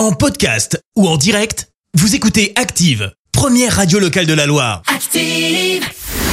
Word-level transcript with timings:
En 0.00 0.12
podcast 0.12 0.82
ou 0.96 1.06
en 1.06 1.18
direct, 1.18 1.68
vous 1.92 2.14
écoutez 2.14 2.54
Active, 2.56 3.12
première 3.32 3.76
radio 3.76 3.98
locale 3.98 4.24
de 4.24 4.32
la 4.32 4.46
Loire. 4.46 4.80
Active. 4.86 5.84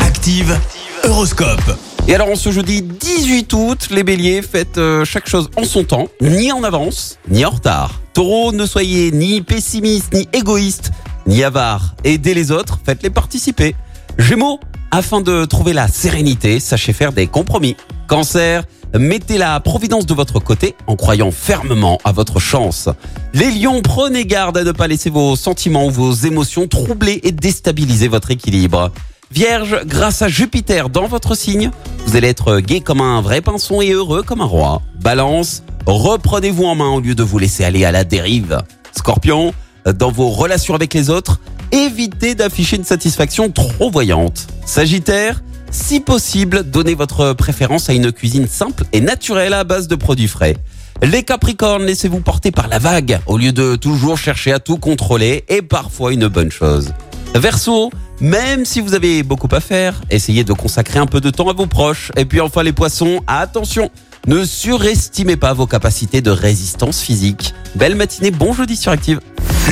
Active, 0.00 0.58
Horoscope. 1.04 1.78
Et 2.08 2.14
alors, 2.14 2.28
on 2.30 2.36
se 2.36 2.52
jeudi 2.52 2.80
18 2.80 3.52
août, 3.52 3.88
les 3.90 4.02
béliers, 4.02 4.40
faites 4.40 4.78
euh, 4.78 5.04
chaque 5.04 5.28
chose 5.28 5.50
en 5.58 5.64
son 5.64 5.84
temps, 5.84 6.08
ni 6.22 6.50
en 6.50 6.64
avance, 6.64 7.18
ni 7.28 7.44
en 7.44 7.50
retard. 7.50 8.00
Taureau, 8.14 8.52
ne 8.52 8.64
soyez 8.64 9.12
ni 9.12 9.42
pessimiste, 9.42 10.14
ni 10.14 10.26
égoïste, 10.32 10.92
ni 11.26 11.44
avare. 11.44 11.94
Aidez 12.02 12.32
les 12.32 12.52
autres, 12.52 12.80
faites-les 12.82 13.10
participer. 13.10 13.76
Gémeaux, 14.16 14.58
afin 14.90 15.20
de 15.20 15.44
trouver 15.44 15.74
la 15.74 15.86
sérénité, 15.86 16.60
sachez 16.60 16.94
faire 16.94 17.12
des 17.12 17.26
compromis. 17.26 17.76
Cancer, 18.08 18.64
mettez 18.98 19.38
la 19.38 19.60
providence 19.60 20.06
de 20.06 20.14
votre 20.14 20.40
côté 20.40 20.74
en 20.86 20.96
croyant 20.96 21.30
fermement 21.30 21.98
à 22.04 22.12
votre 22.12 22.38
chance. 22.38 22.88
Les 23.34 23.50
lions, 23.50 23.82
prenez 23.82 24.24
garde 24.24 24.58
à 24.58 24.64
ne 24.64 24.72
pas 24.72 24.88
laisser 24.88 25.10
vos 25.10 25.36
sentiments 25.36 25.86
ou 25.86 25.90
vos 25.90 26.12
émotions 26.12 26.66
troubler 26.66 27.20
et 27.22 27.32
déstabiliser 27.32 28.08
votre 28.08 28.30
équilibre. 28.30 28.90
Vierge, 29.32 29.82
grâce 29.86 30.22
à 30.22 30.28
Jupiter 30.28 30.88
dans 30.88 31.06
votre 31.06 31.36
signe, 31.36 31.70
vous 32.04 32.16
allez 32.16 32.28
être 32.28 32.58
gai 32.58 32.80
comme 32.80 33.00
un 33.00 33.20
vrai 33.20 33.40
pinson 33.40 33.80
et 33.80 33.92
heureux 33.92 34.22
comme 34.22 34.40
un 34.40 34.46
roi. 34.46 34.82
Balance, 35.00 35.62
reprenez-vous 35.86 36.64
en 36.64 36.74
main 36.74 36.88
au 36.88 37.00
lieu 37.00 37.14
de 37.14 37.22
vous 37.22 37.38
laisser 37.38 37.64
aller 37.64 37.84
à 37.84 37.92
la 37.92 38.02
dérive. 38.02 38.62
Scorpion, 38.96 39.54
dans 39.94 40.10
vos 40.10 40.30
relations 40.30 40.74
avec 40.74 40.94
les 40.94 41.10
autres, 41.10 41.40
évitez 41.70 42.34
d'afficher 42.34 42.76
une 42.76 42.84
satisfaction 42.84 43.50
trop 43.50 43.90
voyante. 43.90 44.48
Sagittaire, 44.66 45.42
si 45.70 46.00
possible, 46.00 46.64
donnez 46.64 46.94
votre 46.94 47.32
préférence 47.32 47.88
à 47.88 47.92
une 47.92 48.12
cuisine 48.12 48.48
simple 48.48 48.84
et 48.92 49.00
naturelle 49.00 49.54
à 49.54 49.64
base 49.64 49.88
de 49.88 49.94
produits 49.94 50.28
frais. 50.28 50.56
Les 51.02 51.22
Capricornes, 51.22 51.84
laissez-vous 51.84 52.20
porter 52.20 52.50
par 52.50 52.68
la 52.68 52.78
vague 52.78 53.20
au 53.26 53.38
lieu 53.38 53.52
de 53.52 53.76
toujours 53.76 54.18
chercher 54.18 54.52
à 54.52 54.58
tout 54.58 54.76
contrôler 54.76 55.44
et 55.48 55.62
parfois 55.62 56.12
une 56.12 56.28
bonne 56.28 56.50
chose. 56.50 56.92
Verseau, 57.34 57.90
même 58.20 58.64
si 58.64 58.80
vous 58.80 58.94
avez 58.94 59.22
beaucoup 59.22 59.48
à 59.52 59.60
faire, 59.60 60.00
essayez 60.10 60.44
de 60.44 60.52
consacrer 60.52 60.98
un 60.98 61.06
peu 61.06 61.20
de 61.20 61.30
temps 61.30 61.48
à 61.48 61.52
vos 61.52 61.66
proches. 61.66 62.10
Et 62.16 62.24
puis 62.24 62.40
enfin 62.40 62.62
les 62.62 62.72
poissons, 62.72 63.20
attention, 63.26 63.90
ne 64.26 64.44
surestimez 64.44 65.36
pas 65.36 65.54
vos 65.54 65.66
capacités 65.66 66.20
de 66.20 66.30
résistance 66.30 67.00
physique. 67.00 67.54
Belle 67.76 67.94
matinée, 67.94 68.30
bon 68.30 68.52
jeudi 68.52 68.76
sur 68.76 68.92
Active. 68.92 69.20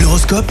L'horoscope 0.00 0.50